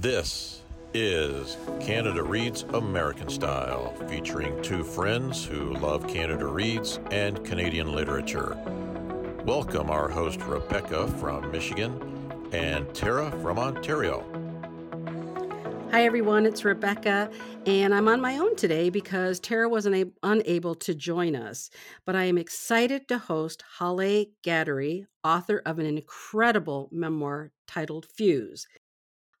[0.00, 0.62] This
[0.94, 8.56] is Canada Reads American Style, featuring two friends who love Canada Reads and Canadian literature.
[9.44, 12.00] Welcome our host Rebecca from Michigan
[12.50, 14.24] and Tara from Ontario.
[15.90, 16.46] Hi, everyone.
[16.46, 17.30] It's Rebecca,
[17.66, 21.68] and I'm on my own today because Tara wasn't unable to join us.
[22.06, 28.66] But I am excited to host Hollay Ghadery, author of an incredible memoir titled Fuse.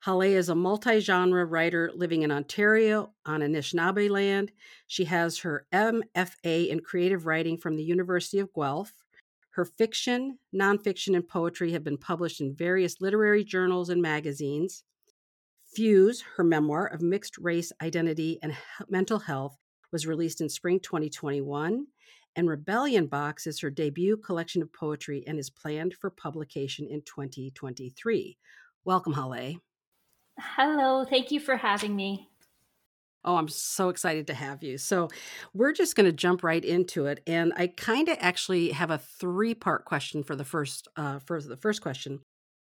[0.02, 4.50] Hollay is a multi genre writer living in Ontario on Anishinaabe land.
[4.86, 8.94] She has her MFA in creative writing from the University of Guelph.
[9.50, 14.84] Her fiction, nonfiction, and poetry have been published in various literary journals and magazines.
[15.74, 18.56] Fuse, her memoir of mixed race identity and
[18.88, 19.58] mental health,
[19.92, 21.86] was released in spring 2021,
[22.36, 27.02] and Rebellion Box is her debut collection of poetry and is planned for publication in
[27.02, 28.38] 2023.
[28.86, 29.58] Welcome, Hollay.
[30.40, 32.28] Hello, thank you for having me.
[33.24, 34.78] Oh, I'm so excited to have you.
[34.78, 35.08] So,
[35.52, 38.96] we're just going to jump right into it, and I kind of actually have a
[38.98, 42.20] three-part question for the first uh, for the first question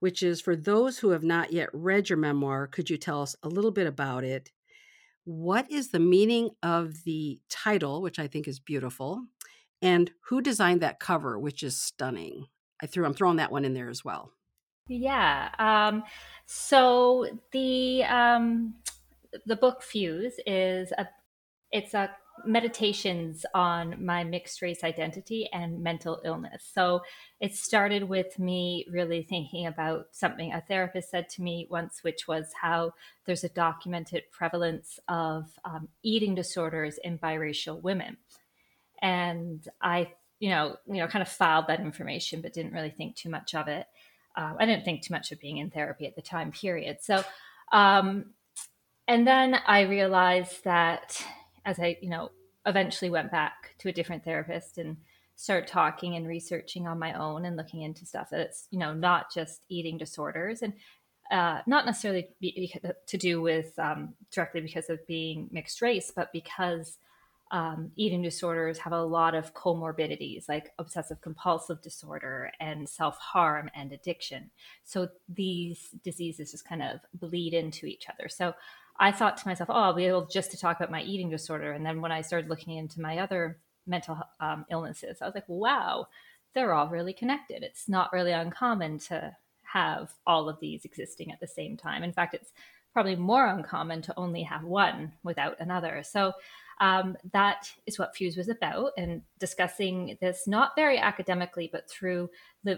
[0.00, 3.36] which is for those who have not yet read your memoir, could you tell us
[3.42, 4.50] a little bit about it?
[5.24, 9.26] What is the meaning of the title, which I think is beautiful,
[9.80, 12.46] and who designed that cover, which is stunning?
[12.82, 14.32] I threw I'm throwing that one in there as well.
[14.90, 15.50] Yeah.
[15.60, 16.02] Um,
[16.46, 18.74] so the um,
[19.46, 21.06] the book Fuse is a
[21.70, 22.10] it's a
[22.44, 26.68] meditations on my mixed race identity and mental illness.
[26.74, 27.02] So
[27.38, 32.26] it started with me really thinking about something a therapist said to me once, which
[32.26, 32.94] was how
[33.26, 38.16] there's a documented prevalence of um, eating disorders in biracial women.
[39.02, 40.10] And I,
[40.40, 43.54] you know, you know, kind of filed that information, but didn't really think too much
[43.54, 43.86] of it.
[44.40, 46.98] Um, I didn't think too much of being in therapy at the time, period.
[47.02, 47.22] So,
[47.72, 48.32] um,
[49.06, 51.22] and then I realized that
[51.66, 52.30] as I, you know,
[52.64, 54.96] eventually went back to a different therapist and
[55.36, 59.32] started talking and researching on my own and looking into stuff that's, you know, not
[59.32, 60.72] just eating disorders and
[61.30, 62.72] uh, not necessarily be,
[63.06, 66.96] to do with um, directly because of being mixed race, but because
[67.50, 73.68] um, eating disorders have a lot of comorbidities like obsessive compulsive disorder and self harm
[73.74, 74.50] and addiction.
[74.84, 78.28] So these diseases just kind of bleed into each other.
[78.28, 78.54] So
[78.98, 81.72] I thought to myself, oh, I'll be able just to talk about my eating disorder.
[81.72, 85.48] And then when I started looking into my other mental um, illnesses, I was like,
[85.48, 86.06] wow,
[86.54, 87.62] they're all really connected.
[87.62, 92.02] It's not really uncommon to have all of these existing at the same time.
[92.02, 92.52] In fact, it's
[92.92, 96.02] probably more uncommon to only have one without another.
[96.04, 96.32] So
[96.80, 102.30] um, that is what Fuse was about, and discussing this not very academically, but through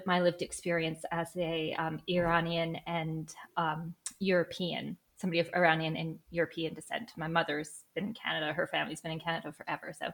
[0.07, 6.75] my lived experience as a um, Iranian and um, European somebody of Iranian and European
[6.75, 7.13] descent.
[7.17, 9.95] My mother's been in Canada, her family's been in Canada forever.
[9.97, 10.09] So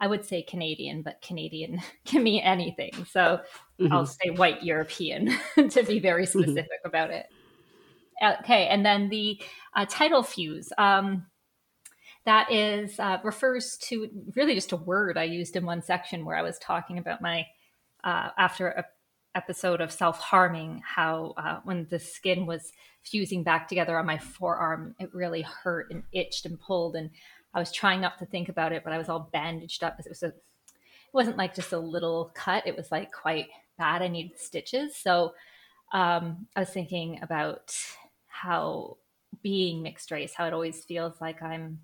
[0.00, 2.92] I would say Canadian, but Canadian can mean anything.
[3.10, 3.40] So
[3.78, 3.92] mm-hmm.
[3.92, 6.40] I'll say white European to be very mm-hmm.
[6.40, 6.88] specific mm-hmm.
[6.88, 7.26] about it.
[8.40, 9.38] Okay, and then the
[9.74, 10.72] uh, title fuse.
[10.78, 11.26] Um,
[12.26, 16.36] that is uh, refers to really just a word I used in one section where
[16.36, 17.46] I was talking about my
[18.04, 18.84] uh, after a
[19.36, 22.72] episode of self harming, how uh, when the skin was
[23.02, 26.96] fusing back together on my forearm, it really hurt and itched and pulled.
[26.96, 27.10] And
[27.54, 30.00] I was trying not to think about it, but I was all bandaged up.
[30.00, 30.34] It was a, it
[31.12, 32.66] wasn't like just a little cut.
[32.66, 33.48] It was like quite
[33.78, 34.02] bad.
[34.02, 34.96] I needed stitches.
[34.96, 35.34] So
[35.92, 37.76] um, I was thinking about
[38.26, 38.96] how
[39.42, 41.80] being mixed race, how it always feels like I'm,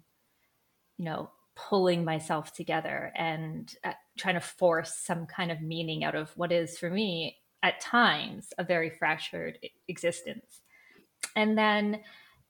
[1.02, 6.14] you know, pulling myself together and uh, trying to force some kind of meaning out
[6.14, 9.58] of what is for me at times a very fractured
[9.88, 10.60] existence.
[11.34, 12.02] And then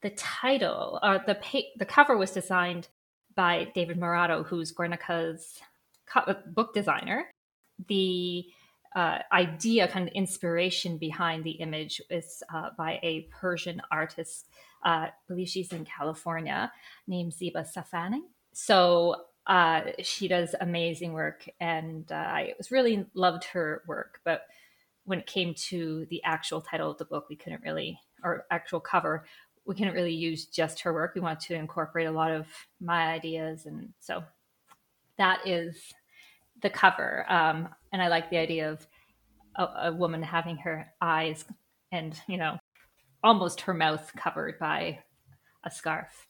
[0.02, 2.88] the title, uh, the pa- the cover was designed
[3.34, 5.58] by David Moratto, who's Guernica's
[6.04, 7.30] co- uh, book designer.
[7.88, 8.44] The
[8.94, 14.50] uh, idea, kind of inspiration behind the image, is uh, by a Persian artist.
[14.84, 16.70] Uh, I believe she's in California,
[17.06, 18.20] named Ziba Safani.
[18.52, 19.16] So
[19.46, 24.20] uh, she does amazing work, and I was really loved her work.
[24.24, 24.42] But
[25.04, 28.80] when it came to the actual title of the book, we couldn't really, or actual
[28.80, 29.24] cover,
[29.64, 31.14] we couldn't really use just her work.
[31.14, 32.46] We wanted to incorporate a lot of
[32.80, 33.66] my ideas.
[33.66, 34.22] And so
[35.18, 35.76] that is
[36.62, 37.24] the cover.
[37.28, 38.86] Um, and I like the idea of
[39.56, 41.44] a, a woman having her eyes
[41.90, 42.58] and, you know,
[43.22, 45.00] almost her mouth covered by
[45.64, 46.26] a scarf.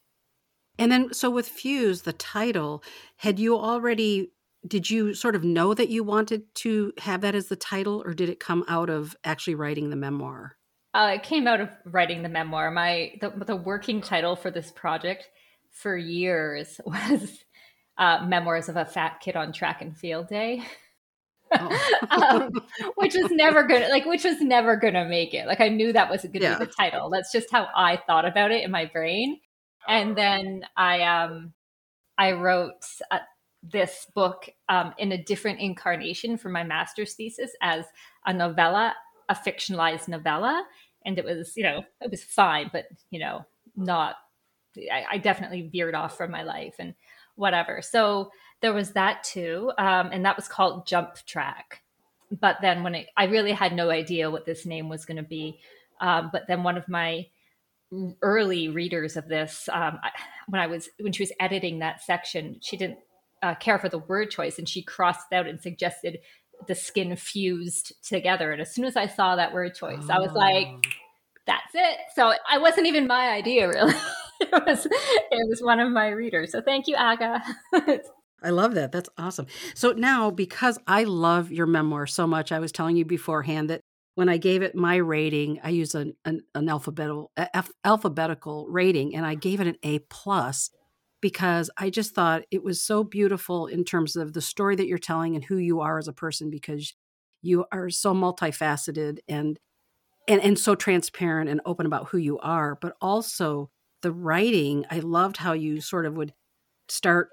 [0.79, 2.83] And then, so with Fuse, the title,
[3.17, 4.33] had you already
[4.67, 8.15] did you sort of know that you wanted to have that as the title or
[8.15, 10.57] did it come out of actually writing the memoir
[10.95, 12.71] Uh, it came out of writing the memoir.
[12.71, 15.29] My the, the working title for this project
[15.71, 17.45] for years was
[17.99, 20.63] uh, "Memoirs of a Fat Kid on Track and Field Day."
[21.55, 21.99] Oh.
[22.11, 22.51] um,
[22.97, 26.09] which was never gonna like which was never gonna make it like i knew that
[26.09, 26.59] wasn't gonna yeah.
[26.59, 29.39] be the title that's just how i thought about it in my brain
[29.89, 31.53] and then i um
[32.19, 32.85] i wrote
[33.65, 37.85] this book um, in a different incarnation for my master's thesis as
[38.27, 38.95] a novella
[39.29, 40.65] a fictionalized novella
[41.05, 43.45] and it was you know it was fine but you know
[43.77, 44.17] not
[44.77, 46.95] I, I definitely veered off from my life and
[47.37, 48.31] whatever so
[48.63, 51.83] there was that too, um, and that was called Jump Track.
[52.31, 55.23] But then when it, I really had no idea what this name was going to
[55.23, 55.59] be.
[56.01, 57.27] Um, but then one of my
[58.23, 59.99] early readers of this, um,
[60.49, 62.99] when I was when she was editing that section, she didn't
[63.43, 66.19] uh, care for the word choice, and she crossed out and suggested
[66.69, 68.53] the skin fused together.
[68.53, 70.13] And as soon as I saw that word choice, oh.
[70.13, 70.81] I was like, oh.
[71.47, 73.95] "That's it." So I wasn't even my idea, really.
[74.41, 76.53] it was it was one of my readers.
[76.53, 77.43] So thank you, Aga.
[78.45, 78.91] I love that.
[78.91, 79.47] That's awesome.
[79.75, 83.82] So now, because I love your memoir so much, I was telling you beforehand that
[84.15, 87.33] when I gave it my rating, I used an, an, an alphabetical
[87.85, 90.71] alphabetical rating, and I gave it an A plus
[91.21, 94.99] because I just thought it was so beautiful in terms of the story that you're
[94.99, 96.95] telling and who you are as a person because
[97.41, 99.59] you are so multifaceted and
[100.29, 103.71] and and so transparent and open about who you are, but also
[104.03, 104.85] the writing.
[104.91, 106.35] I loved how you sort of would
[106.89, 107.31] start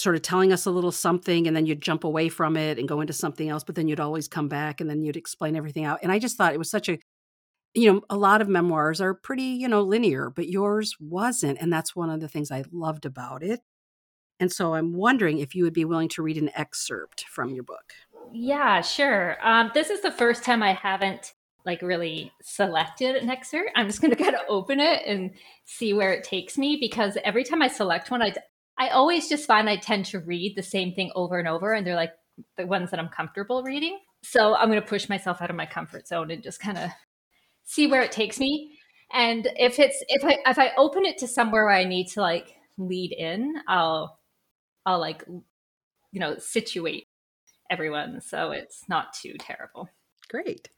[0.00, 2.88] sort of telling us a little something and then you'd jump away from it and
[2.88, 5.84] go into something else but then you'd always come back and then you'd explain everything
[5.84, 5.98] out.
[6.02, 6.98] And i just thought it was such a
[7.74, 11.72] you know a lot of memoirs are pretty you know linear but yours wasn't and
[11.72, 13.60] that's one of the things i loved about it.
[14.40, 17.64] And so i'm wondering if you would be willing to read an excerpt from your
[17.64, 17.92] book.
[18.32, 19.36] Yeah sure.
[19.42, 21.34] Um, this is the first time i haven't
[21.66, 23.72] like really selected an excerpt.
[23.74, 25.32] I'm just going to kind of open it and
[25.64, 28.32] see where it takes me because every time i select one i
[28.78, 31.86] I always just find I tend to read the same thing over and over, and
[31.86, 32.12] they're like
[32.56, 33.98] the ones that I'm comfortable reading.
[34.22, 36.90] So I'm going to push myself out of my comfort zone and just kind of
[37.64, 38.78] see where it takes me.
[39.12, 42.20] And if it's if I if I open it to somewhere where I need to
[42.20, 44.18] like lead in, I'll
[44.86, 47.06] I'll like you know situate
[47.70, 49.88] everyone so it's not too terrible.
[50.28, 50.68] Great.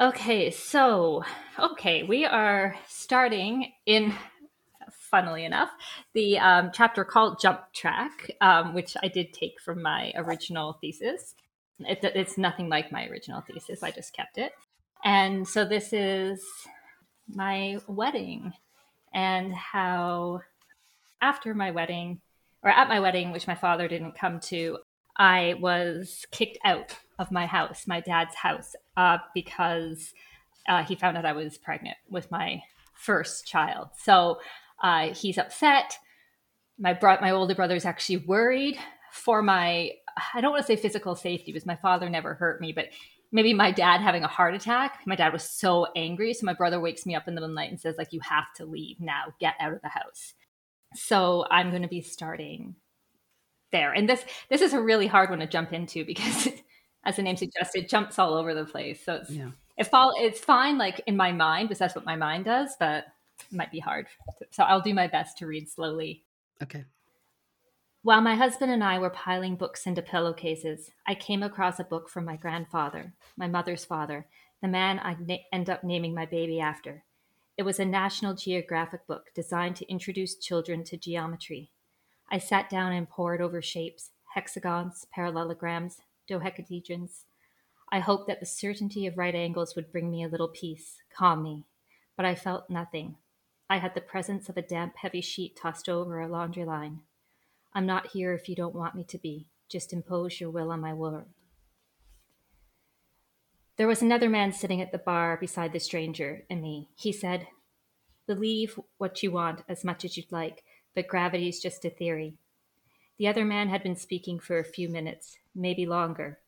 [0.00, 1.22] Okay, so
[1.58, 4.14] okay, we are starting in
[5.12, 5.70] funnily enough,
[6.14, 11.36] the um, chapter called Jump Track, um, which I did take from my original thesis.
[11.78, 14.52] It, it's nothing like my original thesis, I just kept it.
[15.04, 16.42] And so this is
[17.28, 18.54] my wedding
[19.12, 20.40] and how
[21.20, 22.20] after my wedding,
[22.62, 24.78] or at my wedding, which my father didn't come to,
[25.16, 30.14] I was kicked out of my house, my dad's house, uh, because
[30.68, 32.62] uh, he found out I was pregnant with my
[32.94, 33.88] first child.
[33.98, 34.38] So
[34.82, 35.98] uh, he's upset.
[36.78, 38.78] My bro- my older brother is actually worried
[39.12, 39.90] for my
[40.34, 42.86] I don't want to say physical safety because my father never hurt me, but
[43.30, 45.00] maybe my dad having a heart attack.
[45.06, 47.54] My dad was so angry, so my brother wakes me up in the middle of
[47.54, 50.34] the night and says like you have to leave now, get out of the house.
[50.94, 52.74] So I'm going to be starting
[53.70, 53.92] there.
[53.92, 56.48] And this this is a really hard one to jump into because
[57.04, 59.04] as the name suggests, it jumps all over the place.
[59.04, 59.50] So it's yeah.
[59.76, 63.04] it fall, it's fine like in my mind because that's what my mind does, but
[63.50, 64.06] might be hard.
[64.50, 66.24] So I'll do my best to read slowly.
[66.62, 66.84] Okay.
[68.02, 72.08] While my husband and I were piling books into pillowcases, I came across a book
[72.08, 74.26] from my grandfather, my mother's father,
[74.60, 77.04] the man I'd na- end up naming my baby after.
[77.56, 81.70] It was a National Geographic book designed to introduce children to geometry.
[82.30, 87.24] I sat down and pored over shapes, hexagons, parallelograms, dodecahedrons.
[87.92, 91.42] I hoped that the certainty of right angles would bring me a little peace, calm
[91.42, 91.66] me,
[92.16, 93.16] but I felt nothing.
[93.72, 97.00] I had the presence of a damp, heavy sheet tossed over a laundry line.
[97.72, 99.46] I'm not here if you don't want me to be.
[99.66, 101.24] Just impose your will on my word.
[103.78, 106.90] There was another man sitting at the bar beside the stranger and me.
[106.96, 107.46] He said,
[108.26, 110.64] Believe what you want as much as you'd like,
[110.94, 112.34] but gravity's just a theory.
[113.16, 116.40] The other man had been speaking for a few minutes, maybe longer.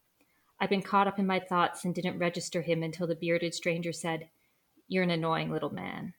[0.61, 3.95] I'd been caught up in my thoughts and didn't register him until the bearded stranger
[3.95, 4.29] said,
[4.89, 6.13] You're an annoying little man.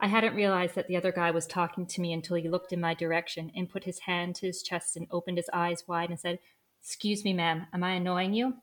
[0.00, 2.80] I hadn't realized that the other guy was talking to me until he looked in
[2.80, 6.20] my direction and put his hand to his chest and opened his eyes wide and
[6.20, 6.38] said,
[6.80, 8.54] Excuse me, ma'am, am I annoying you?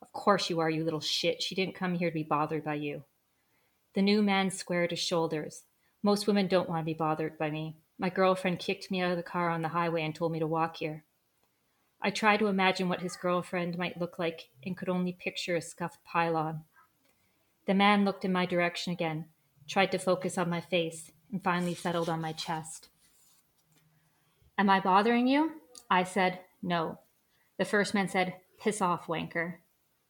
[0.00, 1.42] Of course you are, you little shit.
[1.42, 3.02] She didn't come here to be bothered by you.
[3.94, 5.64] The new man squared his shoulders.
[6.02, 7.76] Most women don't want to be bothered by me.
[7.98, 10.46] My girlfriend kicked me out of the car on the highway and told me to
[10.46, 11.04] walk here.
[12.00, 15.60] I tried to imagine what his girlfriend might look like and could only picture a
[15.60, 16.62] scuffed pylon.
[17.66, 19.26] The man looked in my direction again,
[19.68, 22.88] tried to focus on my face, and finally settled on my chest.
[24.56, 25.52] Am I bothering you?
[25.90, 26.98] I said, No.
[27.58, 29.56] The first man said, Piss off, wanker.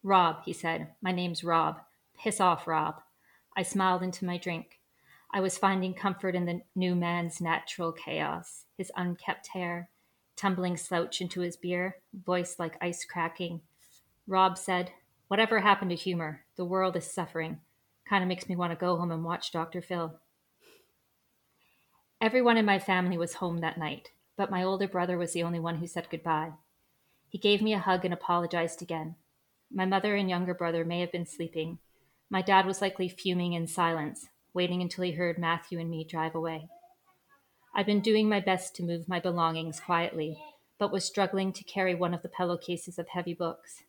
[0.03, 0.89] Rob, he said.
[1.03, 1.81] My name's Rob.
[2.19, 3.03] Piss off, Rob.
[3.57, 4.79] I smiled into my drink.
[5.33, 9.91] I was finding comfort in the new man's natural chaos, his unkept hair,
[10.37, 13.61] tumbling slouch into his beer, voice like ice cracking.
[14.27, 14.93] Rob said,
[15.27, 16.45] Whatever happened to humor?
[16.57, 17.61] The world is suffering.
[18.09, 19.83] Kind of makes me want to go home and watch Dr.
[19.83, 20.19] Phil.
[22.21, 25.61] Everyone in my family was home that night, but my older brother was the only
[25.61, 26.53] one who said goodbye.
[27.29, 29.17] He gave me a hug and apologized again.
[29.71, 31.79] My mother and younger brother may have been sleeping.
[32.31, 36.35] My dad was likely fuming in silence, waiting until he heard Matthew and me drive
[36.35, 36.69] away.
[37.75, 40.39] I'd been doing my best to move my belongings quietly,
[40.79, 43.83] but was struggling to carry one of the pillowcases of heavy books.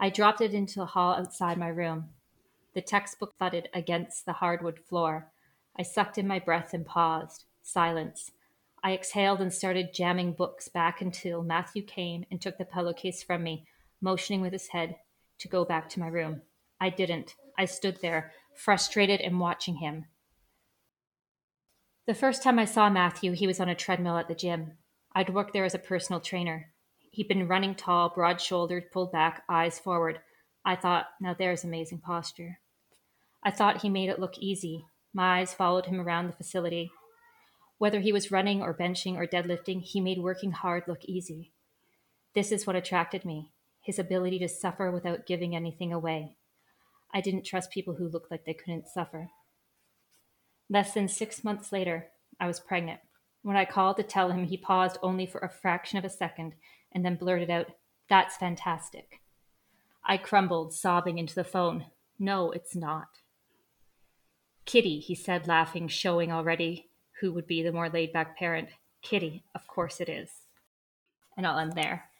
[0.00, 2.10] I dropped it into the hall outside my room.
[2.74, 5.30] The textbook thudded against the hardwood floor.
[5.78, 7.44] I sucked in my breath and paused.
[7.62, 8.30] Silence.
[8.82, 13.42] I exhaled and started jamming books back until Matthew came and took the pillowcase from
[13.42, 13.66] me,
[14.00, 14.96] motioning with his head
[15.38, 16.42] to go back to my room.
[16.80, 17.36] I didn't.
[17.56, 20.06] I stood there, frustrated and watching him.
[22.06, 24.72] The first time I saw Matthew, he was on a treadmill at the gym.
[25.14, 26.72] I'd worked there as a personal trainer.
[27.12, 30.18] He'd been running tall, broad shouldered, pulled back, eyes forward.
[30.64, 32.58] I thought, now there's amazing posture.
[33.42, 34.84] I thought he made it look easy.
[35.12, 36.90] My eyes followed him around the facility.
[37.78, 41.52] Whether he was running or benching or deadlifting, he made working hard look easy.
[42.34, 43.50] This is what attracted me
[43.82, 46.36] his ability to suffer without giving anything away.
[47.12, 49.28] I didn't trust people who looked like they couldn't suffer.
[50.70, 52.08] Less than six months later,
[52.40, 53.00] I was pregnant.
[53.42, 56.54] When I called to tell him, he paused only for a fraction of a second
[56.92, 57.72] and then blurted out,
[58.08, 59.20] That's fantastic.
[60.04, 61.86] I crumbled, sobbing into the phone.
[62.18, 63.08] No, it's not.
[64.64, 66.90] Kitty, he said, laughing, showing already
[67.20, 68.68] who would be the more laid back parent.
[69.02, 70.30] Kitty, of course it is.
[71.36, 72.10] And I'll end there.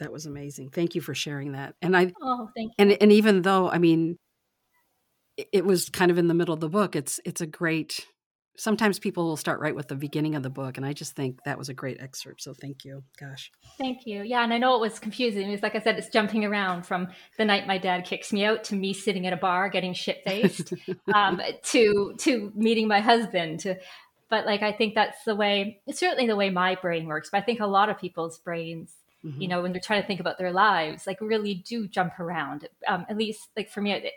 [0.00, 0.70] That was amazing.
[0.70, 1.76] Thank you for sharing that.
[1.82, 2.74] And I Oh, thank you.
[2.78, 4.18] and and even though I mean
[5.52, 8.06] it was kind of in the middle of the book, it's it's a great
[8.56, 11.42] sometimes people will start right with the beginning of the book and I just think
[11.44, 12.42] that was a great excerpt.
[12.42, 13.02] So thank you.
[13.18, 13.50] Gosh.
[13.78, 14.22] Thank you.
[14.22, 15.50] Yeah, and I know it was confusing.
[15.50, 18.64] It's like I said, it's jumping around from the night my dad kicks me out
[18.64, 20.74] to me sitting at a bar getting shit faced,
[21.14, 23.60] um, to to meeting my husband.
[23.60, 23.76] To,
[24.28, 25.80] but like I think that's the way.
[25.86, 27.30] It's certainly the way my brain works.
[27.30, 28.92] But I think a lot of people's brains,
[29.24, 29.40] Mhm.
[29.40, 32.68] you know, when they're trying to think about their lives, like really do jump around.
[32.88, 34.12] Um, at least like for me, it,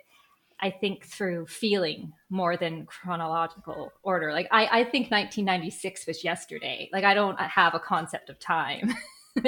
[0.61, 4.31] I think through feeling more than chronological order.
[4.31, 6.89] Like I, I think 1996 was yesterday.
[6.93, 8.93] Like I don't have a concept of time.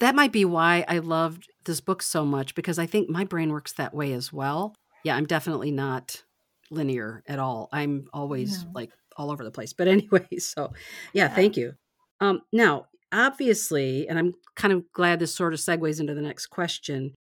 [0.00, 3.50] that might be why I loved this book so much because I think my brain
[3.50, 4.74] works that way as well.
[5.04, 6.22] Yeah, I'm definitely not
[6.70, 7.68] linear at all.
[7.72, 8.70] I'm always No.
[8.74, 9.72] like all over the place.
[9.72, 10.72] But anyway, so
[11.12, 11.74] yeah, thank you.
[12.20, 16.46] Um, now, obviously, and I'm kind of glad this sort of segues into the next
[16.46, 17.14] question,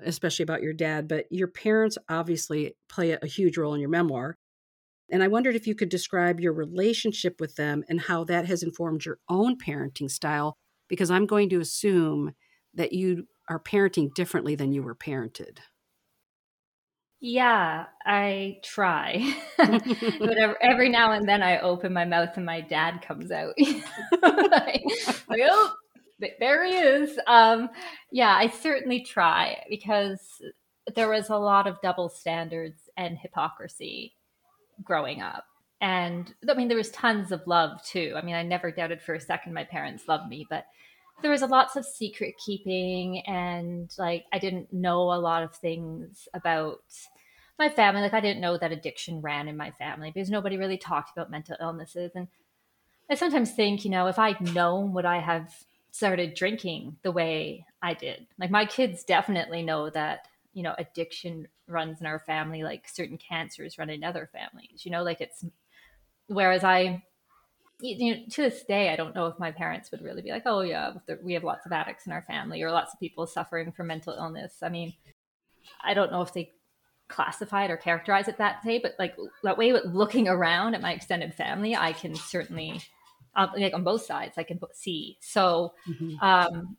[0.00, 4.36] especially about your dad, but your parents obviously play a, huge role in your memoir.
[5.10, 8.62] And I wondered if you could describe your relationship with them and how that has
[8.62, 10.56] informed your own parenting style,
[10.88, 12.32] because I'm going to assume
[12.74, 15.58] that you are parenting differently than you were parented.
[17.20, 19.34] yeah, I try.
[19.56, 20.56] Whatever.
[20.62, 23.54] Every now and then, I open my mouth and my dad comes out.
[23.58, 24.82] like,
[25.28, 25.74] like, oh,
[26.38, 27.18] there he is.
[27.26, 27.68] Um,
[28.10, 30.42] yeah, I certainly try because
[30.94, 34.14] there was a lot of double standards and hypocrisy
[34.82, 35.44] growing up.
[35.80, 38.14] And I mean, there was tons of love too.
[38.16, 40.64] I mean, I never doubted for a second my parents loved me, but
[41.22, 45.54] there was a lots of secret keeping and like I didn't know a lot of
[45.54, 46.80] things about
[47.58, 48.02] my family.
[48.02, 51.30] Like I didn't know that addiction ran in my family because nobody really talked about
[51.30, 52.12] mental illnesses.
[52.14, 52.28] And
[53.10, 55.52] I sometimes think, you know, if I'd known, would I have
[55.94, 58.26] started drinking the way I did?
[58.36, 63.16] Like my kids definitely know that, you know, addiction runs in our family, like certain
[63.16, 65.44] cancers run in other families, you know, like it's,
[66.26, 67.04] whereas I,
[67.78, 70.42] you know, to this day, I don't know if my parents would really be like,
[70.46, 73.70] oh, yeah, we have lots of addicts in our family or lots of people suffering
[73.70, 74.64] from mental illness.
[74.64, 74.94] I mean,
[75.80, 76.50] I don't know if they
[77.06, 80.82] classify it or characterize it that way, but like that way with looking around at
[80.82, 82.80] my extended family, I can certainly,
[83.36, 85.18] um, like on both sides, I can see.
[85.20, 86.22] So, Mhm.
[86.22, 86.76] um,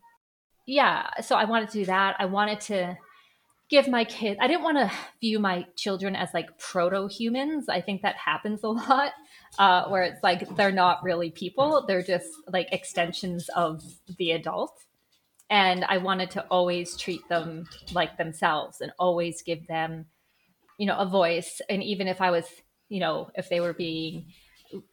[0.65, 2.15] yeah, so I wanted to do that.
[2.19, 2.97] I wanted to
[3.69, 7.67] give my kids, I didn't want to view my children as like proto humans.
[7.67, 9.13] I think that happens a lot,
[9.57, 13.83] uh, where it's like they're not really people, they're just like extensions of
[14.17, 14.73] the adult.
[15.49, 20.07] And I wanted to always treat them like themselves and always give them
[20.77, 21.61] you know, a voice.
[21.69, 22.45] And even if I was,
[22.89, 24.33] you know, if they were being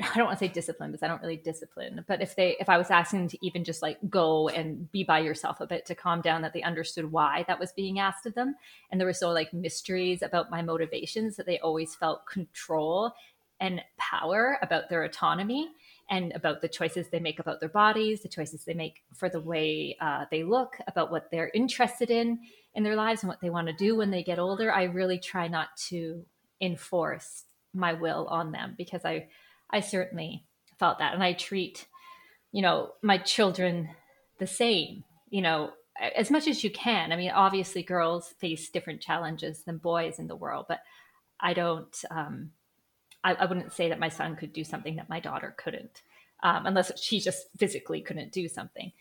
[0.00, 2.68] I don't want to say discipline because I don't really discipline, but if they if
[2.68, 5.86] I was asking them to even just like go and be by yourself a bit
[5.86, 8.54] to calm down, that they understood why that was being asked of them,
[8.90, 13.12] and there were so like mysteries about my motivations that they always felt control
[13.60, 15.70] and power about their autonomy
[16.10, 19.40] and about the choices they make about their bodies, the choices they make for the
[19.40, 22.40] way uh, they look, about what they're interested in
[22.74, 24.72] in their lives and what they want to do when they get older.
[24.72, 26.24] I really try not to
[26.60, 29.28] enforce my will on them because I
[29.72, 30.44] I certainly
[30.78, 31.14] felt that.
[31.14, 31.86] And I treat,
[32.50, 33.88] you know, my children
[34.38, 35.72] the same, you know,
[36.16, 37.12] as much as you can.
[37.12, 40.80] I mean, obviously, girls face different challenges than boys in the world, but
[41.40, 42.50] I don't, um,
[43.22, 46.02] I, I wouldn't say that my son could do something that my daughter couldn't,
[46.42, 48.92] um, unless she just physically couldn't do something.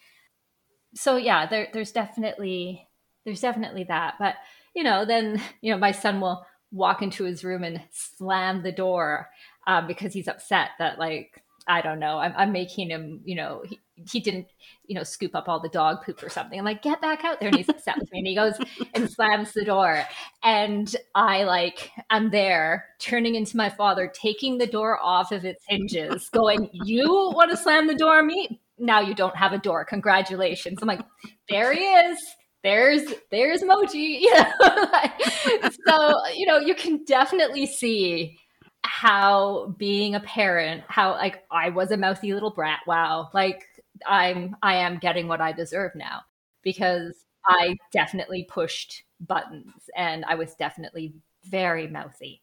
[0.93, 2.87] So yeah, there, there's definitely,
[3.25, 4.15] there's definitely that.
[4.19, 4.35] But
[4.75, 8.71] you know, then you know, my son will walk into his room and slam the
[8.71, 9.29] door
[9.67, 13.63] um, because he's upset that like I don't know I'm, I'm making him you know
[13.65, 14.47] he, he didn't
[14.85, 16.57] you know scoop up all the dog poop or something.
[16.57, 17.49] I'm like get back out there.
[17.49, 18.19] And he's upset with me.
[18.19, 18.53] And he goes
[18.93, 20.03] and slams the door.
[20.43, 25.63] And I like I'm there turning into my father taking the door off of its
[25.67, 28.61] hinges going you want to slam the door on me?
[28.77, 29.85] Now you don't have a door.
[29.85, 30.79] Congratulations.
[30.81, 31.01] I'm like
[31.49, 32.17] there he is.
[32.63, 35.69] There's there's Moji, you know.
[35.87, 38.37] so you know you can definitely see
[38.83, 42.79] how being a parent, how like I was a mouthy little brat.
[42.87, 43.63] Wow, like
[44.07, 46.21] I'm I am getting what I deserve now
[46.61, 52.41] because I definitely pushed buttons and I was definitely very mouthy.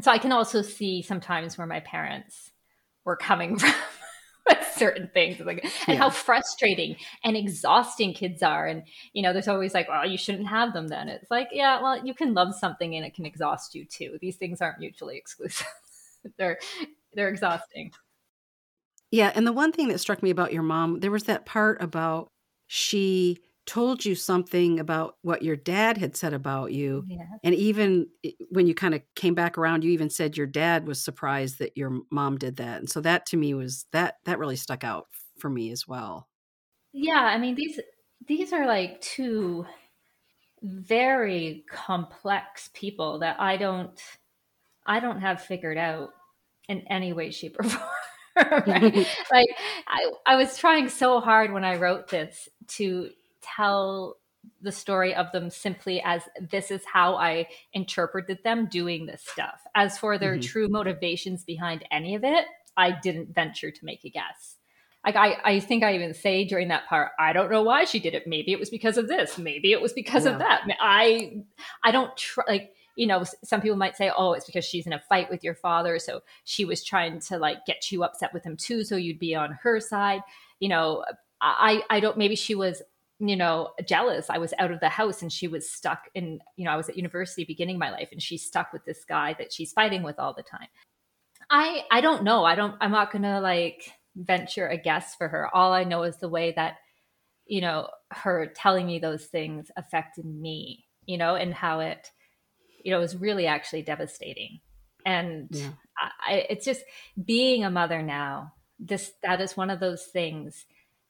[0.00, 2.52] So I can also see sometimes where my parents
[3.04, 3.72] were coming from
[4.78, 5.96] certain things like and yeah.
[5.96, 8.82] how frustrating and exhausting kids are and
[9.12, 11.08] you know there's always like well you shouldn't have them then.
[11.08, 14.18] It's like yeah well you can love something and it can exhaust you too.
[14.20, 15.66] These things aren't mutually exclusive.
[16.36, 16.58] They're
[17.14, 17.92] they're exhausting.
[19.10, 21.82] Yeah and the one thing that struck me about your mom there was that part
[21.82, 22.28] about
[22.66, 23.38] she
[23.68, 27.04] told you something about what your dad had said about you.
[27.06, 27.18] Yeah.
[27.44, 28.06] And even
[28.48, 31.76] when you kind of came back around, you even said your dad was surprised that
[31.76, 32.78] your mom did that.
[32.78, 35.06] And so that to me was that that really stuck out
[35.38, 36.28] for me as well.
[36.94, 37.78] Yeah, I mean these
[38.26, 39.66] these are like two
[40.62, 44.00] very complex people that I don't
[44.86, 46.08] I don't have figured out
[46.70, 47.84] in any way shape or form.
[48.66, 49.48] like
[49.86, 53.10] I, I was trying so hard when I wrote this to
[53.42, 54.16] tell
[54.60, 59.60] the story of them simply as this is how I interpreted them doing this stuff.
[59.74, 60.48] As for their mm-hmm.
[60.48, 62.44] true motivations behind any of it,
[62.76, 64.56] I didn't venture to make a guess.
[65.04, 67.98] Like I, I think I even say during that part, I don't know why she
[67.98, 68.26] did it.
[68.26, 69.38] Maybe it was because of this.
[69.38, 70.32] Maybe it was because yeah.
[70.32, 70.62] of that.
[70.80, 71.42] I,
[71.84, 74.92] I don't try like you know some people might say oh it's because she's in
[74.92, 78.42] a fight with your father so she was trying to like get you upset with
[78.44, 80.20] him too so you'd be on her side
[80.58, 81.04] you know
[81.40, 82.82] i i don't maybe she was
[83.20, 84.30] you know, jealous.
[84.30, 86.88] I was out of the house and she was stuck in, you know, I was
[86.88, 90.18] at university beginning my life and she's stuck with this guy that she's fighting with
[90.18, 90.68] all the time.
[91.50, 92.44] I I don't know.
[92.44, 95.54] I don't I'm not going to like venture a guess for her.
[95.54, 96.76] All I know is the way that
[97.46, 102.10] you know, her telling me those things affected me, you know, and how it
[102.84, 104.60] you know, was really actually devastating.
[105.04, 105.70] And yeah.
[106.26, 106.82] I, it's just
[107.22, 108.54] being a mother now.
[108.78, 110.64] This that is one of those things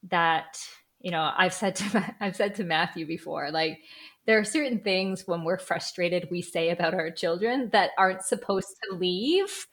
[0.08, 0.58] that
[1.00, 3.78] you know i've said to i've said to matthew before like
[4.26, 8.76] there are certain things when we're frustrated we say about our children that aren't supposed
[8.84, 9.66] to leave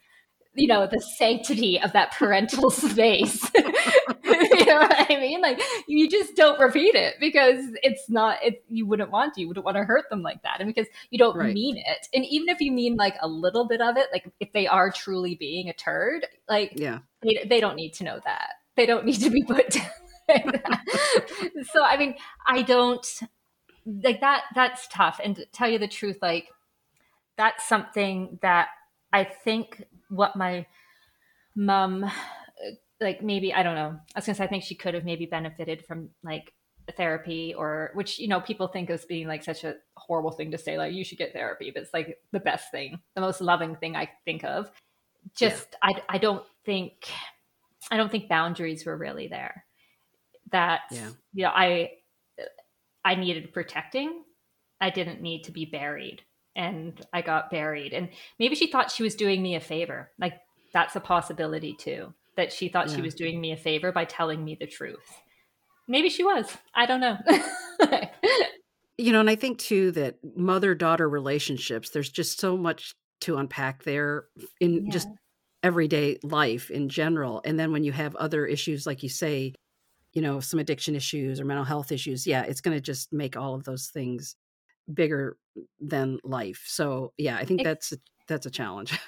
[0.56, 3.48] you know the sanctity of that parental space.
[4.26, 5.40] You know what i mean?
[5.40, 9.48] Like you just don't repeat it because it's not it you wouldn't want to you
[9.48, 11.54] wouldn't want to hurt them like that and because you don't right.
[11.54, 12.08] mean it.
[12.12, 14.90] And even if you mean like a little bit of it like if they are
[14.90, 16.98] truly being a turd like yeah.
[17.22, 18.54] they, they don't need to know that.
[18.76, 19.86] They don't need to be put down
[21.72, 22.14] so I mean,
[22.46, 23.06] I don't
[23.86, 24.44] like that.
[24.54, 25.20] That's tough.
[25.22, 26.48] And to tell you the truth, like
[27.36, 28.68] that's something that
[29.12, 30.66] I think what my
[31.54, 32.10] mom,
[33.00, 33.98] like maybe I don't know.
[34.14, 36.52] I was gonna say I think she could have maybe benefited from like
[36.92, 40.50] therapy or which you know people think of as being like such a horrible thing
[40.50, 43.40] to say like you should get therapy but it's like the best thing the most
[43.40, 44.70] loving thing i think of
[45.34, 45.90] just yeah.
[46.08, 47.08] i i don't think
[47.90, 49.64] i don't think boundaries were really there
[50.52, 51.10] that yeah.
[51.32, 51.90] you know I
[53.04, 54.22] I needed protecting.
[54.80, 56.22] I didn't need to be buried
[56.56, 57.92] and I got buried.
[57.92, 60.10] And maybe she thought she was doing me a favor.
[60.18, 60.34] Like
[60.72, 62.12] that's a possibility too.
[62.36, 62.96] That she thought yeah.
[62.96, 65.22] she was doing me a favor by telling me the truth.
[65.88, 66.54] Maybe she was.
[66.74, 67.16] I don't know.
[68.98, 73.36] you know, and I think too that mother daughter relationships, there's just so much to
[73.36, 74.24] unpack there
[74.60, 74.92] in yeah.
[74.92, 75.08] just
[75.62, 77.40] everyday life in general.
[77.44, 79.54] And then when you have other issues, like you say,
[80.16, 83.36] you know, some addiction issues or mental health issues, yeah, it's going to just make
[83.36, 84.34] all of those things
[84.92, 85.36] bigger
[85.78, 86.64] than life.
[86.66, 88.98] So, yeah, I think that's a, that's a challenge.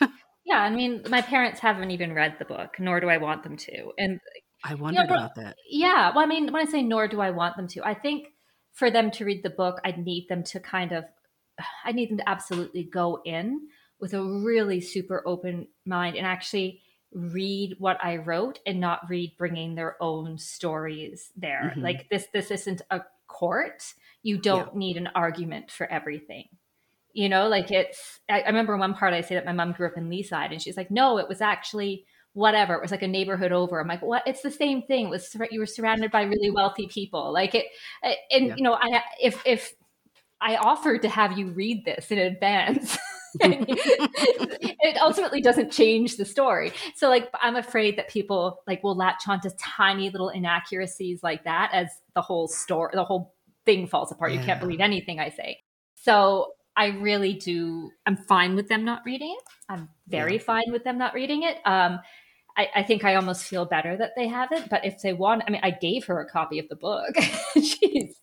[0.45, 3.57] yeah, I mean, my parents haven't even read the book, nor do I want them
[3.57, 3.93] to.
[3.97, 4.21] And
[4.63, 5.57] I wondered you know, about that.
[5.71, 8.27] Yeah, well, I mean, when I say nor do I want them to, I think
[8.75, 11.05] for them to read the book, I need them to kind of,
[11.87, 13.63] I need them to absolutely go in
[13.99, 19.37] with a really super open mind and actually read what I wrote and not read
[19.39, 21.73] bringing their own stories there.
[21.73, 21.83] Mm-hmm.
[21.83, 23.83] Like this, this isn't a court.
[24.23, 24.79] You don't yeah.
[24.79, 26.49] need an argument for everything.
[27.13, 29.87] You know, like it's, I, I remember one part I say that my mom grew
[29.87, 32.75] up in Leaside and she's like, no, it was actually whatever.
[32.75, 33.81] It was like a neighborhood over.
[33.81, 34.23] I'm like, what?
[34.27, 35.07] It's the same thing.
[35.07, 37.33] It was you were surrounded by really wealthy people.
[37.33, 37.67] Like it,
[38.31, 38.55] and yeah.
[38.57, 39.73] you know, I if if
[40.41, 42.97] I offered to have you read this in advance.
[44.81, 46.73] it ultimately doesn't change the story.
[46.97, 51.45] So like I'm afraid that people like will latch on to tiny little inaccuracies like
[51.45, 54.33] that as the whole story the whole thing falls apart.
[54.33, 54.41] Yeah.
[54.41, 55.59] You can't believe anything I say.
[55.95, 59.45] So I really do I'm fine with them not reading it.
[59.69, 60.43] I'm very yeah.
[60.43, 61.59] fine with them not reading it.
[61.65, 62.01] Um
[62.57, 64.69] I, I, think I almost feel better that they haven't.
[64.69, 67.15] But if they want, I mean, I gave her a copy of the book.
[67.55, 68.17] she's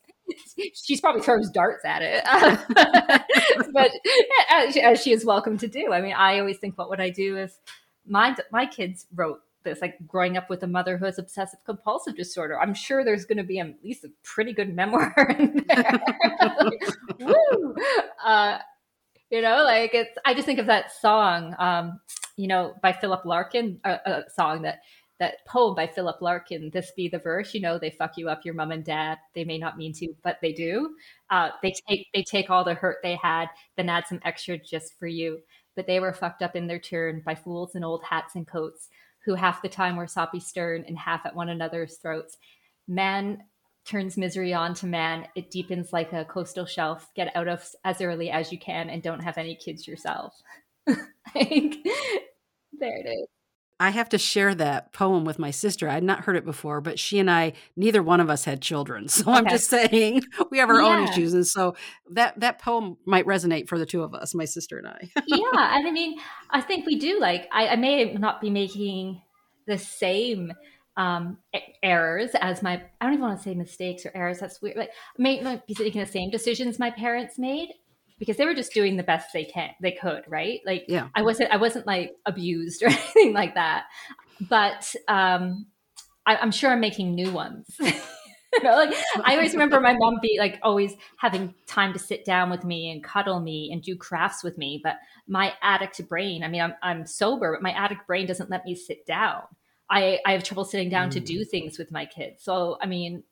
[0.74, 2.24] she's probably throws darts at it,
[3.74, 3.92] but
[4.52, 5.94] as, as, she is welcome to do.
[5.94, 7.58] I mean, I always think, what would I do if
[8.08, 9.82] my my kids wrote this?
[9.82, 12.60] Like growing up with a mother who has obsessive compulsive disorder.
[12.60, 16.02] I'm sure there's going to be at least a pretty good memoir in there.
[16.60, 16.84] like!
[18.24, 18.60] Uh,
[19.30, 20.18] you know, like it's.
[20.26, 21.56] I just think of that song.
[21.60, 22.00] Um,
[22.38, 24.82] you know, by Philip Larkin, a, a song that
[25.20, 28.44] that poem by Philip Larkin, This Be the Verse, you know, they fuck you up,
[28.44, 29.18] your mom and dad.
[29.34, 30.96] They may not mean to, but they do.
[31.30, 33.48] Uh, they take they take all the hurt they had,
[33.78, 35.40] then add some extra just for you.
[35.76, 38.90] But they were fucked up in their turn by fools in old hats and coats,
[39.26, 42.38] who half the time were soppy stern and half at one another's throats.
[42.88, 43.44] Man
[43.86, 45.28] turns misery on to man.
[45.36, 47.10] It deepens like a coastal shelf.
[47.16, 50.34] Get out of as early as you can and don't have any kids yourself.
[50.88, 50.98] like,
[52.80, 53.28] there it is.
[53.80, 55.90] I have to share that poem with my sister.
[55.90, 59.08] I'd not heard it before, but she and I, neither one of us had children.
[59.16, 59.40] So okay.
[59.40, 60.88] I'm just saying we have our yeah.
[60.88, 61.34] own issues.
[61.34, 61.76] And so
[62.12, 65.10] that that poem might resonate for the two of us, my sister and I.
[65.26, 65.38] yeah.
[65.76, 69.22] And I mean, I think we do like I, I may not be making
[69.68, 70.52] the same
[70.98, 71.38] um,
[71.82, 74.40] errors as my I don't even want to say mistakes or errors.
[74.40, 74.78] That's weird.
[74.78, 77.70] Like I may not be making the same decisions my parents made,
[78.18, 80.60] because they were just doing the best they can they could right?
[80.66, 81.10] Like yeah.
[81.16, 83.86] I wasn't i wasn't like abused or anything like that.
[84.42, 85.68] But um
[86.26, 87.68] I, am sure i'm making new ones.
[88.54, 88.94] You know, like
[89.26, 92.90] i always remember my mom be like always having time to sit down with me
[92.90, 94.80] and cuddle me and do crafts with me.
[94.82, 94.96] But
[95.28, 98.74] my addict brain i mean i'm, I'm sober but my addict brain doesn't let me
[98.74, 99.42] sit down.
[99.90, 101.14] I i have trouble sitting down mm.
[101.14, 102.46] to do things with my kids.
[102.46, 103.24] So i mean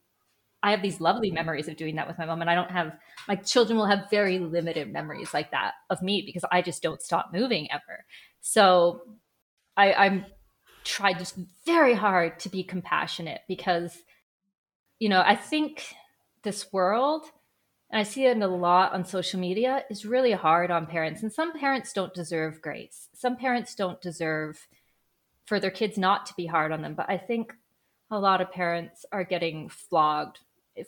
[0.63, 2.97] I have these lovely memories of doing that with my mom, and I don't have
[3.27, 7.01] my children will have very limited memories like that of me because I just don't
[7.01, 8.05] stop moving ever.
[8.39, 9.01] So
[9.75, 10.25] I, I'm
[10.85, 14.03] tried just very hard to be compassionate because
[14.99, 15.93] you know I think
[16.43, 17.25] this world
[17.89, 21.31] and I see it a lot on social media is really hard on parents and
[21.31, 23.09] some parents don't deserve grace.
[23.13, 24.67] Some parents don't deserve
[25.45, 27.53] for their kids not to be hard on them, but I think
[28.09, 30.39] a lot of parents are getting flogged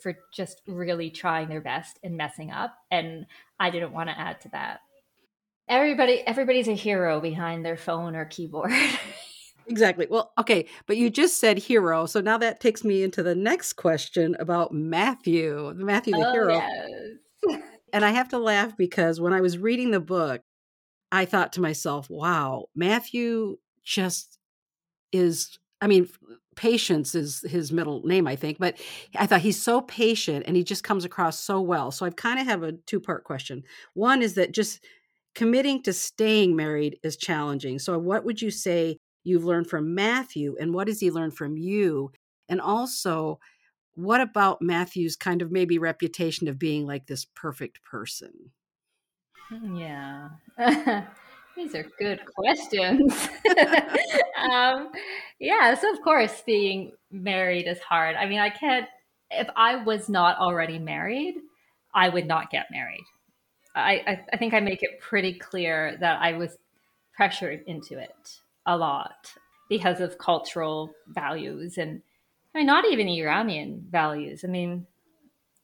[0.02, 3.26] for just really trying their best and messing up and
[3.60, 4.80] i didn't want to add to that.
[5.68, 8.72] Everybody everybody's a hero behind their phone or keyboard.
[9.68, 10.06] Exactly.
[10.08, 13.72] Well okay but you just said hero so now that takes me into the next
[13.72, 16.52] question about matthew matthew the oh, hero.
[16.52, 17.60] yes.
[17.92, 20.42] and i have to laugh because when i was reading the book
[21.10, 24.38] i thought to myself wow matthew just
[25.10, 26.08] is I mean,
[26.56, 28.80] patience is his middle name, I think, but
[29.16, 31.90] I thought he's so patient and he just comes across so well.
[31.90, 33.62] So I've kind of have a two part question.
[33.94, 34.84] One is that just
[35.34, 37.78] committing to staying married is challenging.
[37.78, 41.56] So, what would you say you've learned from Matthew and what has he learned from
[41.56, 42.10] you?
[42.48, 43.38] And also,
[43.94, 48.50] what about Matthew's kind of maybe reputation of being like this perfect person?
[49.50, 50.28] Yeah.
[51.56, 53.28] These are good questions.
[54.50, 54.90] um,
[55.38, 58.16] yeah, so of course, being married is hard.
[58.16, 58.88] I mean, I can't,
[59.30, 61.36] if I was not already married,
[61.94, 63.04] I would not get married.
[63.74, 66.56] I, I, I think I make it pretty clear that I was
[67.14, 69.32] pressured into it a lot
[69.68, 72.02] because of cultural values and
[72.54, 74.42] I mean, not even Iranian values.
[74.42, 74.86] I mean,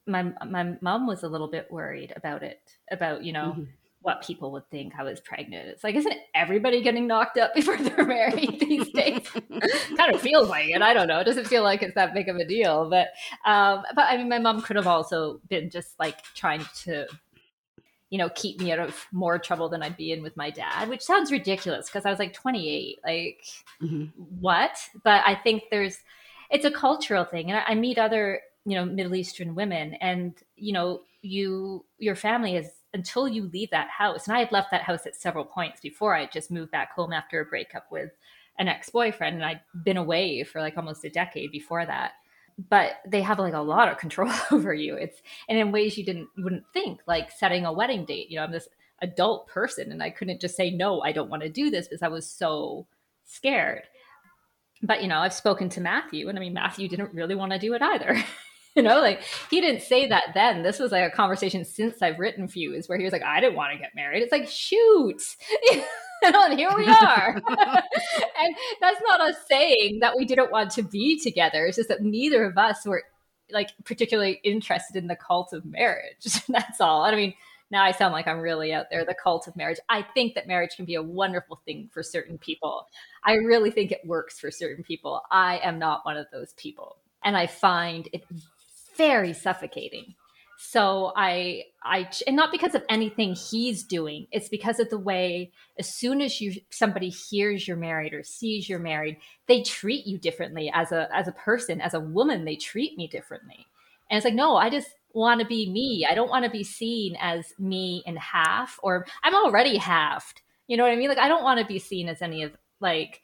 [0.07, 3.55] my my mom was a little bit worried about it, about you know.
[3.57, 3.65] Mm-hmm
[4.03, 5.69] what people would think I was pregnant.
[5.69, 9.29] It's like, isn't everybody getting knocked up before they're married these days?
[9.97, 10.83] kind of feels like it.
[10.83, 11.21] I don't know.
[11.21, 12.91] It doesn't feel like it's that big of a deal.
[12.91, 13.09] But
[13.45, 17.07] um, but I mean, my mom could have also been just like trying to,
[18.11, 20.89] you know, keep me out of more trouble than I'd be in with my dad,
[20.89, 22.99] which sounds ridiculous because I was like 28.
[23.05, 23.45] Like,
[23.81, 24.05] mm-hmm.
[24.41, 24.77] what?
[25.05, 25.97] But I think there's,
[26.51, 30.35] it's a cultural thing, and I, I meet other you know Middle Eastern women, and
[30.57, 34.27] you know you your family is until you leave that house.
[34.27, 37.13] And I had left that house at several points before I just moved back home
[37.13, 38.11] after a breakup with
[38.59, 42.13] an ex-boyfriend and I'd been away for like almost a decade before that.
[42.69, 44.95] But they have like a lot of control over you.
[44.95, 48.31] It's and in ways you didn't wouldn't think, like setting a wedding date.
[48.31, 48.69] You know, I'm this
[49.01, 52.03] adult person and I couldn't just say no, I don't want to do this because
[52.03, 52.87] I was so
[53.25, 53.85] scared.
[54.83, 57.59] But you know, I've spoken to Matthew and I mean Matthew didn't really want to
[57.59, 58.23] do it either.
[58.77, 60.63] you know, like he didn't say that then.
[60.63, 63.41] This was like a conversation since I've written for Fuse where he was like, I
[63.41, 64.23] didn't want to get married.
[64.23, 65.23] It's like, shoot.
[66.23, 67.35] and here we are.
[67.49, 71.67] and that's not us saying that we didn't want to be together.
[71.67, 73.05] It's just that neither of us were
[73.51, 76.43] like particularly interested in the cult of marriage.
[76.49, 77.03] that's all.
[77.03, 77.35] I mean,
[77.71, 79.79] now I sound like I'm really out there, the cult of marriage.
[79.89, 82.87] I think that marriage can be a wonderful thing for certain people.
[83.25, 85.23] I really think it works for certain people.
[85.31, 86.97] I am not one of those people.
[87.25, 88.25] And I find it
[88.97, 90.15] very suffocating.
[90.65, 94.29] So I, I, and not because of anything he's doing.
[94.31, 98.69] It's because of the way, as soon as you somebody hears you're married or sees
[98.69, 99.17] you're married,
[99.49, 102.45] they treat you differently as a as a person, as a woman.
[102.45, 103.67] They treat me differently,
[104.09, 106.07] and it's like, no, I just want to be me.
[106.09, 110.43] I don't want to be seen as me in half, or I'm already halved.
[110.69, 111.09] You know what I mean?
[111.09, 113.23] Like I don't want to be seen as any of like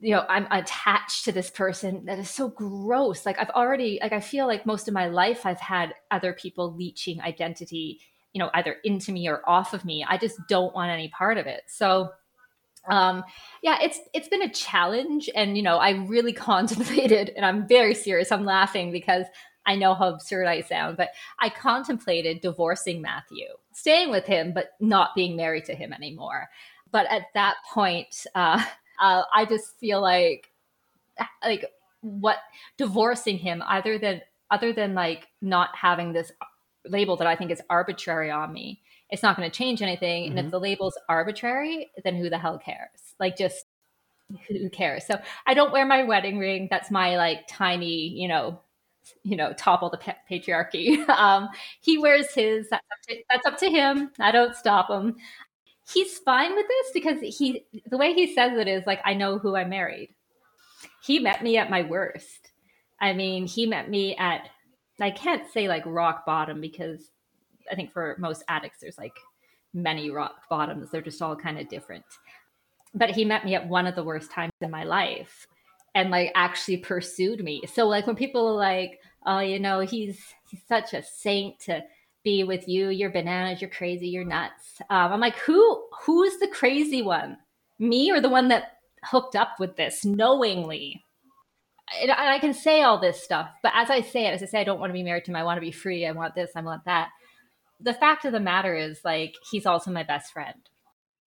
[0.00, 3.26] you know i'm attached to this person that is so gross.
[3.26, 6.74] Like i've already like i feel like most of my life i've had other people
[6.74, 8.00] leeching identity
[8.32, 10.04] you know either into me or off of me.
[10.08, 11.62] I just don't want any part of it.
[11.66, 12.10] So
[12.88, 13.22] um
[13.62, 17.94] yeah it's it's been a challenge and you know i really contemplated and i'm very
[17.94, 19.26] serious i'm laughing because
[19.66, 21.10] i know how absurd i sound but
[21.40, 26.48] i contemplated divorcing matthew staying with him but not being married to him anymore.
[26.92, 28.64] But at that point uh
[29.00, 30.50] uh, I just feel like
[31.44, 31.66] like
[32.00, 32.38] what
[32.78, 36.32] divorcing him other than other than like not having this
[36.86, 38.80] label that I think is arbitrary on me.
[39.10, 40.24] It's not going to change anything.
[40.24, 40.30] Mm-hmm.
[40.30, 40.50] And if mm-hmm.
[40.50, 43.14] the label's arbitrary, then who the hell cares?
[43.18, 43.64] Like just
[44.48, 45.04] who cares?
[45.06, 46.68] So I don't wear my wedding ring.
[46.70, 48.60] That's my like tiny, you know,
[49.22, 51.04] you know, topple the patriarchy.
[51.08, 51.48] Um,
[51.80, 52.68] he wears his.
[52.70, 54.10] That's up, to, that's up to him.
[54.20, 55.16] I don't stop him
[55.92, 59.38] he's fine with this because he the way he says it is like I know
[59.38, 60.14] who I married.
[61.02, 62.52] He met me at my worst.
[63.00, 64.48] I mean, he met me at
[65.00, 67.10] I can't say like rock bottom because
[67.70, 69.16] I think for most addicts there's like
[69.72, 70.90] many rock bottoms.
[70.90, 72.04] They're just all kind of different.
[72.94, 75.46] But he met me at one of the worst times in my life
[75.94, 77.62] and like actually pursued me.
[77.72, 81.82] So like when people are like, "Oh, you know, he's he's such a saint to
[82.22, 82.88] be with you.
[82.88, 83.60] You're bananas.
[83.60, 84.08] You're crazy.
[84.08, 84.80] You're nuts.
[84.90, 87.38] Um, I'm like, who who's the crazy one?
[87.78, 91.04] Me or the one that hooked up with this knowingly?
[92.00, 94.60] And I can say all this stuff, but as I say it, as I say,
[94.60, 95.36] I don't want to be married to him.
[95.36, 96.06] I want to be free.
[96.06, 96.52] I want this.
[96.54, 97.08] I want that.
[97.80, 100.54] The fact of the matter is, like, he's also my best friend.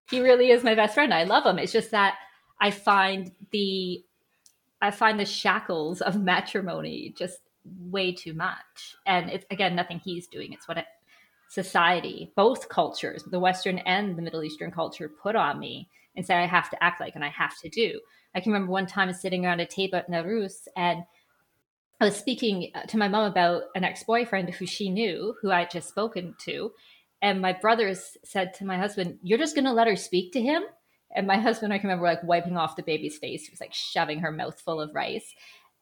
[0.09, 1.13] He really is my best friend.
[1.13, 1.59] I love him.
[1.59, 2.15] It's just that
[2.61, 4.05] I find the
[4.81, 8.97] I find the shackles of matrimony just way too much.
[9.07, 10.53] And it's again nothing he's doing.
[10.53, 10.87] It's what it,
[11.49, 16.35] society, both cultures, the Western and the Middle Eastern culture, put on me and say
[16.35, 18.01] I have to act like and I have to do.
[18.35, 21.05] I can remember one time sitting around a table at Nowruz and
[22.01, 25.61] I was speaking uh, to my mom about an ex-boyfriend who she knew, who I
[25.61, 26.73] had just spoken to.
[27.21, 30.65] And my brothers said to my husband, You're just gonna let her speak to him?
[31.15, 33.45] And my husband, I can remember like wiping off the baby's face.
[33.45, 35.35] He was like shoving her mouth full of rice.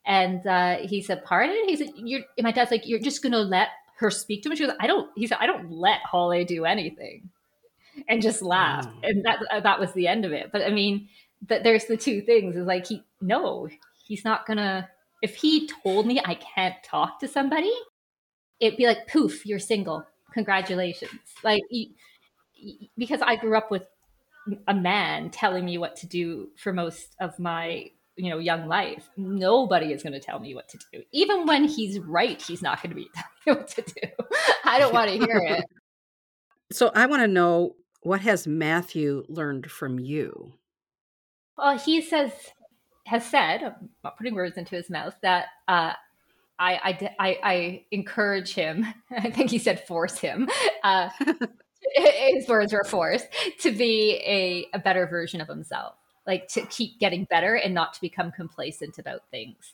[0.06, 3.68] And uh, he said, "Pardon?" He said, "You're." my dad's like, "You're just gonna let
[3.98, 6.64] her speak to him?" She goes, "I don't." He said, "I don't let Hollay do
[6.64, 7.30] anything,"
[8.08, 8.88] and just laughed.
[8.88, 9.08] Mm.
[9.08, 10.50] And that uh, that was the end of it.
[10.52, 11.08] But I mean,
[11.48, 12.56] that there's the two things.
[12.56, 13.68] Is like he no,
[14.06, 14.88] he's not gonna.
[15.22, 17.72] If he told me I can't talk to somebody,
[18.58, 20.04] it'd be like, "Poof, you're single.
[20.32, 21.94] Congratulations!" Like, he,
[22.96, 23.86] because I grew up with
[24.66, 29.08] a man telling me what to do for most of my you know young life
[29.16, 32.82] nobody is going to tell me what to do even when he's right he's not
[32.82, 34.24] going to be telling me what to do
[34.64, 35.64] i don't want to hear it
[36.72, 40.52] so i want to know what has matthew learned from you
[41.56, 42.32] well he says
[43.06, 45.94] has said I'm not putting words into his mouth that uh,
[46.60, 48.86] I, I, I, encourage him.
[49.10, 50.48] I think he said force him.
[50.84, 51.08] Uh,
[51.96, 53.26] his words were forced
[53.60, 55.94] to be a, a better version of himself,
[56.26, 59.72] like to keep getting better and not to become complacent about things.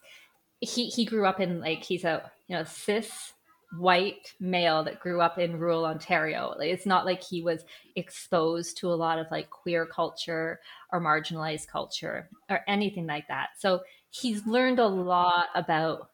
[0.61, 3.35] He he grew up in like he's a you know cis
[3.79, 6.55] white male that grew up in rural Ontario.
[6.59, 7.65] Like, it's not like he was
[7.97, 10.61] exposed to a lot of like queer culture
[10.93, 13.51] or marginalized culture or anything like that.
[13.59, 16.11] So he's learned a lot about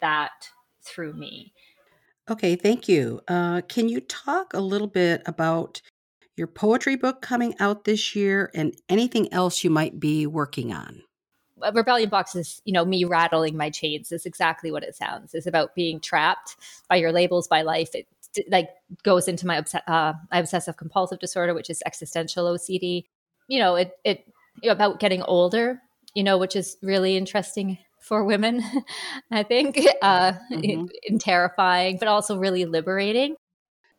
[0.00, 0.50] that
[0.82, 1.52] through me.
[2.28, 3.20] Okay, thank you.
[3.28, 5.80] Uh, can you talk a little bit about
[6.36, 11.02] your poetry book coming out this year and anything else you might be working on?
[11.72, 14.12] Rebellion Box is, you know, me rattling my chains.
[14.12, 15.34] Is exactly what it sounds.
[15.34, 16.56] It's about being trapped
[16.88, 17.94] by your labels, by life.
[17.94, 18.06] It
[18.48, 18.68] like
[19.02, 23.04] goes into my uh, obsessive compulsive disorder, which is existential OCD.
[23.48, 24.30] You know, it it
[24.68, 25.80] about getting older.
[26.14, 28.62] You know, which is really interesting for women,
[29.30, 30.86] I think, uh, mm-hmm.
[31.08, 33.36] and terrifying, but also really liberating.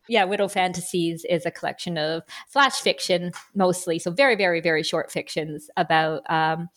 [0.10, 5.12] Yeah, Widow Fantasies is a collection of flash fiction mostly, so very, very, very short
[5.12, 6.70] fictions about um,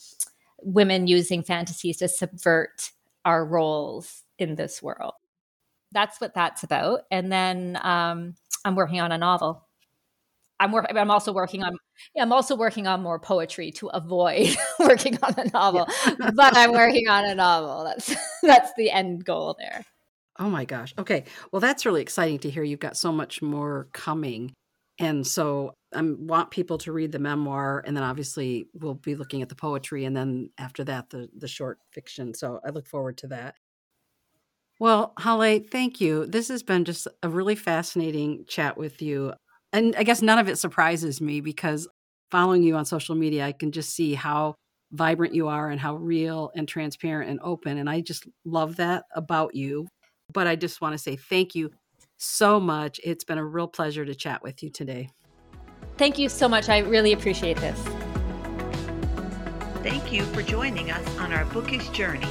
[0.63, 2.91] women using fantasies to subvert
[3.25, 5.15] our roles in this world.
[5.93, 7.03] That's what that's about.
[7.11, 9.67] And then um, I'm working on a novel
[10.61, 10.97] I'm working.
[10.97, 11.77] I'm also working on.
[12.15, 15.89] Yeah, I'm also working on more poetry to avoid working on a novel.
[16.07, 16.31] Yeah.
[16.35, 17.85] but I'm working on a novel.
[17.85, 19.85] That's that's the end goal there.
[20.41, 20.95] Oh my gosh.
[20.99, 21.25] Okay.
[21.53, 22.63] Well, that's really exciting to hear.
[22.65, 24.55] You've got so much more coming,
[24.99, 29.43] and so I want people to read the memoir, and then obviously we'll be looking
[29.43, 32.35] at the poetry, and then after that the the short fiction.
[32.35, 33.57] So I look forward to that.
[34.79, 36.27] Well, Hale, thank you.
[36.27, 39.35] This has been just a really fascinating chat with you
[39.73, 41.87] and I guess none of it surprises me because
[42.33, 44.55] following you on social media, I can just see how
[44.93, 47.79] vibrant you are and how real and transparent and open.
[47.79, 49.87] And I just love that about you.
[50.33, 51.71] But I just want to say thank you
[52.17, 53.01] so much.
[53.03, 55.11] It's been a real pleasure to chat with you today.
[55.97, 56.69] Thank you so much.
[56.69, 57.79] I really appreciate this.
[59.83, 62.29] Thank you for joining us on our bookish journey.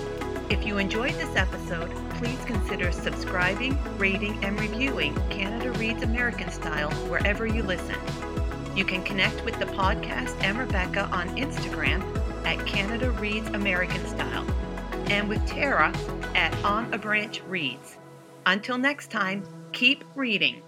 [0.49, 6.91] If you enjoyed this episode, please consider subscribing, rating, and reviewing Canada Reads American Style
[7.07, 7.95] wherever you listen.
[8.75, 12.03] You can connect with the podcast and Rebecca on Instagram
[12.45, 14.45] at Canada Reads American Style
[15.09, 15.91] and with Tara
[16.35, 17.97] at On a Branch Reads.
[18.45, 20.61] Until next time, keep reading.